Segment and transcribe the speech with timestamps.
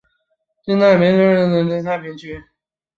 [0.63, 2.43] 今台中市太平区。